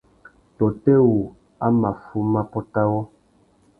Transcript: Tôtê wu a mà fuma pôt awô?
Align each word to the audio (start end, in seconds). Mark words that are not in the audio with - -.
Tôtê 0.57 0.95
wu 1.05 1.19
a 1.65 1.67
mà 1.79 1.91
fuma 2.03 2.41
pôt 2.51 2.67
awô? 2.81 2.99